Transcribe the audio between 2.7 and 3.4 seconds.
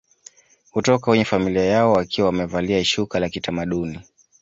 shuka la